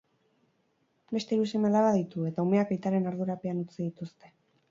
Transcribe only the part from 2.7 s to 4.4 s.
aitaren ardurapean utzi dituzte.